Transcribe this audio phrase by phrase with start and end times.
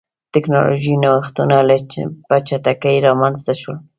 [0.33, 1.55] ټکنالوژیکي نوښتونه
[2.27, 3.77] په چټکۍ رامنځته شول.